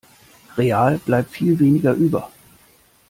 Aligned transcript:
Real 0.57 0.97
bleibt 0.97 1.29
viel 1.29 1.59
weniger 1.59 1.93
über. 1.93 2.31